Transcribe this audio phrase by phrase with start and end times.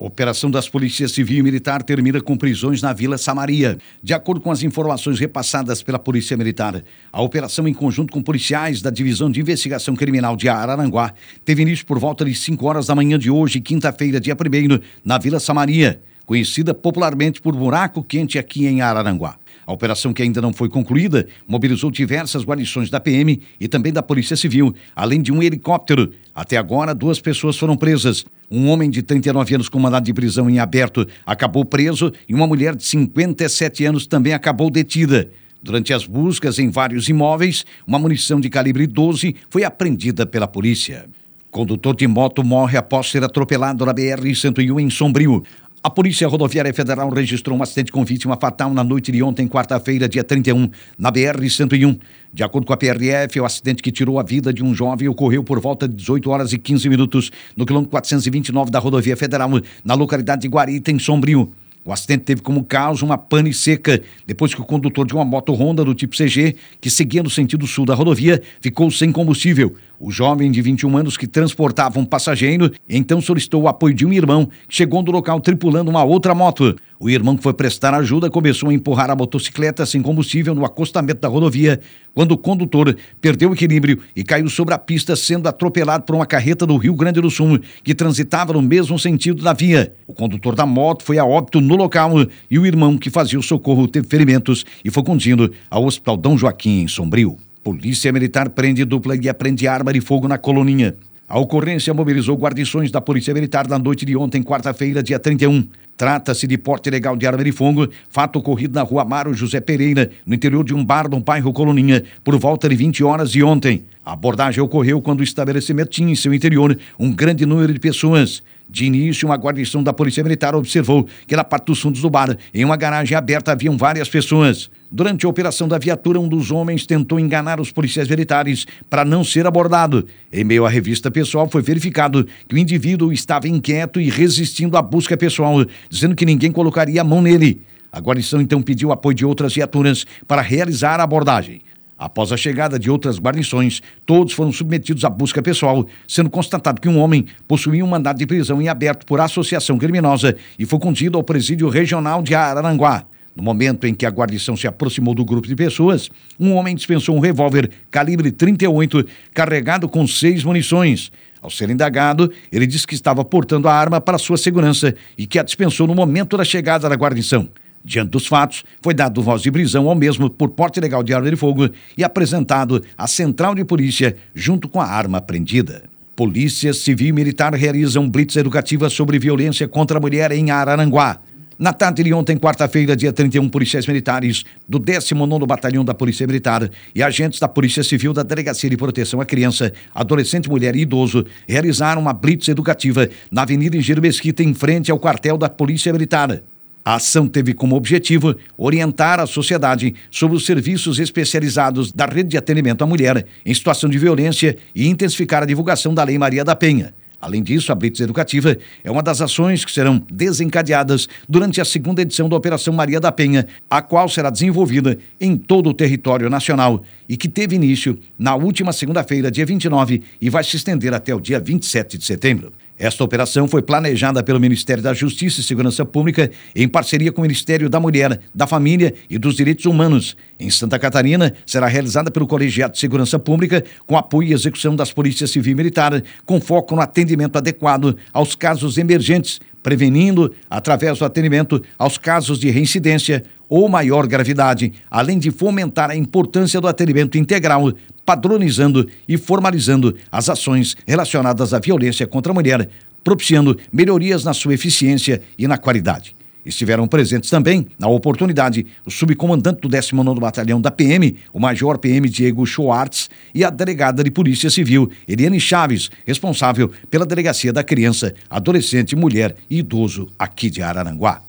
[0.00, 3.76] Operação das Polícias Civil e Militar termina com prisões na Vila Samaria.
[4.00, 8.80] De acordo com as informações repassadas pela Polícia Militar, a operação, em conjunto com policiais
[8.80, 11.12] da Divisão de Investigação Criminal de Araranguá,
[11.44, 15.18] teve início por volta de 5 horas da manhã de hoje, quinta-feira, dia 1 na
[15.18, 19.36] Vila Samaria, conhecida popularmente por Buraco Quente aqui em Araranguá.
[19.66, 24.02] A operação, que ainda não foi concluída, mobilizou diversas guarnições da PM e também da
[24.02, 26.12] Polícia Civil, além de um helicóptero.
[26.32, 28.24] Até agora, duas pessoas foram presas.
[28.50, 32.46] Um homem de 39 anos com mandado de prisão em aberto acabou preso e uma
[32.46, 35.30] mulher de 57 anos também acabou detida.
[35.62, 41.06] Durante as buscas em vários imóveis, uma munição de calibre 12 foi apreendida pela polícia.
[41.50, 45.42] Condutor de moto morre após ser atropelado na BR-101 em Sombrio.
[45.88, 50.06] A Polícia Rodoviária Federal registrou um acidente com vítima fatal na noite de ontem, quarta-feira,
[50.06, 51.98] dia 31, na BR-101.
[52.30, 55.42] De acordo com a PRF, o acidente que tirou a vida de um jovem ocorreu
[55.42, 59.48] por volta de 18 horas e 15 minutos no quilômetro 429 da Rodovia Federal,
[59.82, 61.50] na localidade de Guarita, em Sombrio.
[61.86, 65.54] O acidente teve como causa uma pane seca, depois que o condutor de uma moto
[65.54, 69.74] Honda do tipo CG, que seguia no sentido sul da rodovia, ficou sem combustível.
[70.00, 74.12] O jovem de 21 anos que transportava um passageiro então solicitou o apoio de um
[74.12, 76.76] irmão que chegou no local tripulando uma outra moto.
[77.00, 81.20] O irmão que foi prestar ajuda começou a empurrar a motocicleta sem combustível no acostamento
[81.20, 81.80] da rodovia,
[82.14, 86.26] quando o condutor perdeu o equilíbrio e caiu sobre a pista, sendo atropelado por uma
[86.26, 89.92] carreta do Rio Grande do Sul, que transitava no mesmo sentido da via.
[90.06, 92.12] O condutor da moto foi a óbito no local
[92.48, 96.38] e o irmão que fazia o socorro teve ferimentos e foi conduzido ao Hospital Dom
[96.38, 97.36] Joaquim, em Sombrio.
[97.68, 100.94] Polícia Militar prende dupla e apreende arma de fogo na coloninha.
[101.28, 105.68] A ocorrência mobilizou guarnições da Polícia Militar na noite de ontem, quarta-feira, dia 31.
[105.94, 110.10] Trata-se de porte ilegal de arma de fogo, fato ocorrido na rua Amaro José Pereira,
[110.24, 113.84] no interior de um bar do bairro Coloninha, por volta de 20 horas de ontem.
[114.02, 118.42] A abordagem ocorreu quando o estabelecimento tinha em seu interior um grande número de pessoas.
[118.70, 122.36] De início, uma guarnição da Polícia Militar observou que na parte dos fundos do bar,
[122.52, 124.70] em uma garagem aberta, haviam várias pessoas.
[124.90, 129.24] Durante a operação da viatura, um dos homens tentou enganar os policiais militares para não
[129.24, 130.06] ser abordado.
[130.30, 134.82] Em meio à revista pessoal, foi verificado que o indivíduo estava inquieto e resistindo à
[134.82, 137.62] busca pessoal, dizendo que ninguém colocaria a mão nele.
[137.90, 141.62] A guarnição então pediu apoio de outras viaturas para realizar a abordagem.
[141.98, 146.88] Após a chegada de outras guarnições, todos foram submetidos à busca pessoal, sendo constatado que
[146.88, 151.18] um homem possuía um mandado de prisão em aberto por associação criminosa e foi conduzido
[151.18, 153.04] ao presídio regional de Araranguá.
[153.34, 157.16] No momento em que a guarnição se aproximou do grupo de pessoas, um homem dispensou
[157.16, 159.04] um revólver calibre 38
[159.34, 161.10] carregado com seis munições.
[161.42, 165.38] Ao ser indagado, ele disse que estava portando a arma para sua segurança e que
[165.38, 167.48] a dispensou no momento da chegada da guarnição.
[167.84, 171.30] Diante dos fatos, foi dado voz de prisão ao mesmo por porte ilegal de arma
[171.30, 175.84] de fogo e apresentado à central de polícia junto com a arma apreendida.
[176.14, 181.20] Polícia Civil e Militar realizam blitz educativa sobre violência contra a mulher em Araranguá.
[181.58, 186.70] Na tarde de ontem, quarta-feira, dia 31, policiais militares do 19º Batalhão da Polícia Militar
[186.94, 191.24] e agentes da Polícia Civil da Delegacia de Proteção à Criança, Adolescente, Mulher e Idoso
[191.48, 196.42] realizaram uma blitz educativa na Avenida Engenheiro Mesquita, em frente ao quartel da Polícia Militar.
[196.88, 202.38] A ação teve como objetivo orientar a sociedade sobre os serviços especializados da rede de
[202.38, 206.56] atendimento à mulher em situação de violência e intensificar a divulgação da Lei Maria da
[206.56, 206.94] Penha.
[207.20, 212.00] Além disso, a Blitz Educativa é uma das ações que serão desencadeadas durante a segunda
[212.00, 216.82] edição da Operação Maria da Penha, a qual será desenvolvida em todo o território nacional
[217.06, 221.20] e que teve início na última segunda-feira, dia 29, e vai se estender até o
[221.20, 222.50] dia 27 de setembro.
[222.78, 227.22] Esta operação foi planejada pelo Ministério da Justiça e Segurança Pública em parceria com o
[227.22, 230.16] Ministério da Mulher, da Família e dos Direitos Humanos.
[230.38, 234.92] Em Santa Catarina, será realizada pelo Colegiado de Segurança Pública com apoio e execução das
[234.92, 241.04] Polícias Civil e Militar, com foco no atendimento adequado aos casos emergentes, prevenindo, através do
[241.04, 247.16] atendimento aos casos de reincidência ou maior gravidade, além de fomentar a importância do atendimento
[247.16, 247.72] integral,
[248.04, 252.68] padronizando e formalizando as ações relacionadas à violência contra a mulher,
[253.02, 256.17] propiciando melhorias na sua eficiência e na qualidade.
[256.44, 262.08] Estiveram presentes também, na oportunidade, o subcomandante do 19º Batalhão da PM, o Major PM
[262.08, 268.14] Diego Schwartz, e a delegada de Polícia Civil, Eliane Chaves, responsável pela Delegacia da Criança,
[268.30, 271.22] Adolescente, Mulher e Idoso aqui de Araranguá.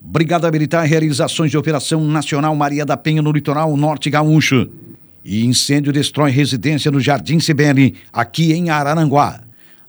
[0.00, 4.68] Brigada Militar realiza ações de Operação Nacional Maria da Penha no litoral norte gaúcho.
[5.24, 9.40] E incêndio destrói residência no Jardim Sibeli, aqui em Araranguá.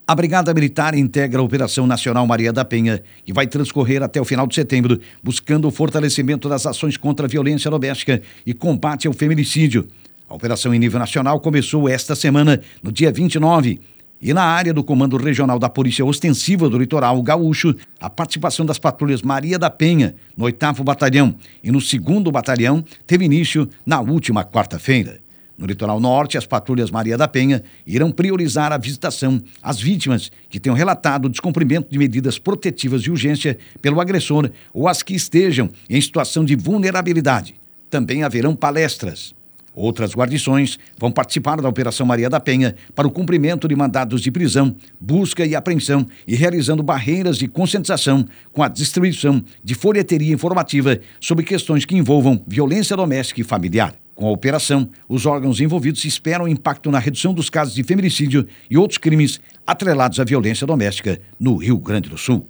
[0.06, 4.26] A Brigada Militar integra a Operação Nacional Maria da Penha, que vai transcorrer até o
[4.26, 9.14] final de setembro, buscando o fortalecimento das ações contra a violência doméstica e combate ao
[9.14, 9.88] feminicídio.
[10.28, 13.80] A operação em nível nacional começou esta semana, no dia 29,
[14.22, 18.80] E na área do Comando Regional da Polícia Ostensiva do Litoral Gaúcho, a participação das
[18.80, 24.44] patrulhas Maria da Penha, no 8 Batalhão, e no 2 Batalhão, teve início na última
[24.44, 25.23] quarta-feira.
[25.58, 30.60] No litoral norte, as patrulhas Maria da Penha irão priorizar a visitação às vítimas que
[30.60, 35.70] tenham relatado o descumprimento de medidas protetivas de urgência pelo agressor ou as que estejam
[35.90, 37.56] em situação de vulnerabilidade.
[37.90, 39.36] Também haverão palestras.
[39.76, 44.32] Outras guarnições vão participar da Operação Maria da Penha para o cumprimento de mandados de
[44.32, 51.00] prisão, busca e apreensão e realizando barreiras de conscientização com a distribuição de folheteria informativa
[51.20, 54.03] sobre questões que envolvam violência doméstica e familiar.
[54.16, 58.78] Com a operação, os órgãos envolvidos esperam impacto na redução dos casos de feminicídio e
[58.78, 62.46] outros crimes atrelados à violência doméstica no Rio Grande do Sul.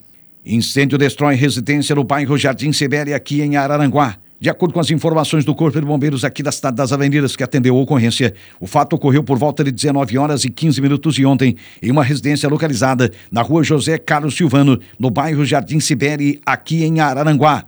[0.45, 4.17] Incêndio destrói residência no bairro Jardim Sibéria, aqui em Araranguá.
[4.41, 7.45] De acordo com as informações do Corpo de Bombeiros aqui da cidade das Avenidas, que
[7.45, 11.25] atendeu a ocorrência, o fato ocorreu por volta de 19 horas e 15 minutos de
[11.25, 16.83] ontem, em uma residência localizada na rua José Carlos Silvano, no bairro Jardim Sibéria, aqui
[16.83, 17.63] em Araranguá.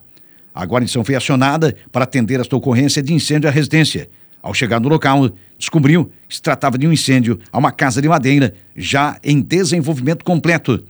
[0.55, 4.09] A guarnição foi acionada para atender esta ocorrência de incêndio à residência.
[4.41, 5.29] Ao chegar no local,
[5.59, 10.23] descobriu que se tratava de um incêndio a uma casa de madeira, já em desenvolvimento
[10.23, 10.83] completo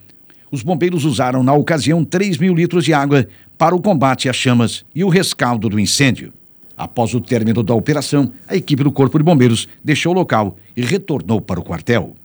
[0.56, 3.28] os bombeiros usaram na ocasião 3 mil litros de água
[3.58, 6.32] para o combate às chamas e o rescaldo do incêndio.
[6.78, 10.82] Após o término da operação, a equipe do Corpo de Bombeiros deixou o local e
[10.82, 12.16] retornou para o quartel.